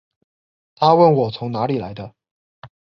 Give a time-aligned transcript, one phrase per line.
[0.73, 2.15] 她问我从哪里来的